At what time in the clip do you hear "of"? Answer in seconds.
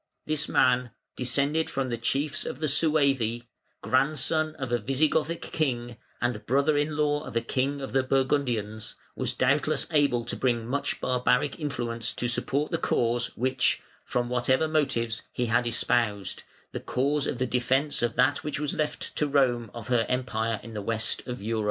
2.43-2.57, 4.55-4.71, 7.23-7.35, 7.81-7.93, 17.27-17.37, 18.01-18.15, 19.71-19.89, 21.27-21.43